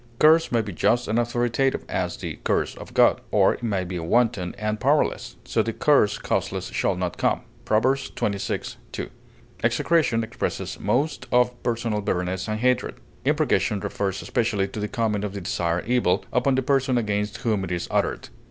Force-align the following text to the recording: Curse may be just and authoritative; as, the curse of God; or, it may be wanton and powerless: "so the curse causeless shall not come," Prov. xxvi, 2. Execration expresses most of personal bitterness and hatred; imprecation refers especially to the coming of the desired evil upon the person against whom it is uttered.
Curse 0.17 0.51
may 0.51 0.61
be 0.63 0.73
just 0.73 1.07
and 1.07 1.19
authoritative; 1.19 1.85
as, 1.87 2.17
the 2.17 2.39
curse 2.43 2.73
of 2.73 2.95
God; 2.95 3.21
or, 3.29 3.53
it 3.53 3.61
may 3.61 3.83
be 3.83 3.99
wanton 3.99 4.55
and 4.57 4.79
powerless: 4.79 5.35
"so 5.45 5.61
the 5.61 5.73
curse 5.73 6.17
causeless 6.17 6.69
shall 6.71 6.95
not 6.95 7.17
come," 7.17 7.41
Prov. 7.65 7.83
xxvi, 7.83 8.77
2. 8.93 9.09
Execration 9.63 10.23
expresses 10.23 10.79
most 10.79 11.27
of 11.31 11.53
personal 11.61 12.01
bitterness 12.01 12.47
and 12.47 12.61
hatred; 12.61 12.95
imprecation 13.25 13.79
refers 13.79 14.23
especially 14.23 14.67
to 14.69 14.79
the 14.79 14.87
coming 14.87 15.23
of 15.23 15.33
the 15.35 15.41
desired 15.41 15.85
evil 15.85 16.25
upon 16.33 16.55
the 16.55 16.63
person 16.63 16.97
against 16.97 17.37
whom 17.37 17.63
it 17.63 17.71
is 17.71 17.87
uttered. 17.91 18.29